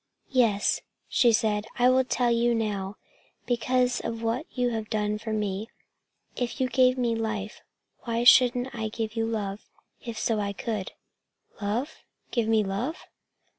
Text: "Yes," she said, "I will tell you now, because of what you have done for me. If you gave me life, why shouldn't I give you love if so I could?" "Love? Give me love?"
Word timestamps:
"Yes," 0.31 0.81
she 1.07 1.31
said, 1.31 1.67
"I 1.77 1.87
will 1.91 2.03
tell 2.03 2.31
you 2.31 2.55
now, 2.55 2.97
because 3.45 3.99
of 3.99 4.23
what 4.23 4.47
you 4.49 4.69
have 4.71 4.89
done 4.89 5.19
for 5.19 5.31
me. 5.31 5.69
If 6.35 6.59
you 6.59 6.67
gave 6.69 6.97
me 6.97 7.13
life, 7.15 7.61
why 7.99 8.23
shouldn't 8.23 8.73
I 8.73 8.87
give 8.87 9.15
you 9.15 9.27
love 9.27 9.69
if 10.03 10.17
so 10.17 10.39
I 10.39 10.53
could?" 10.53 10.93
"Love? 11.61 11.97
Give 12.31 12.47
me 12.47 12.63
love?" 12.63 13.05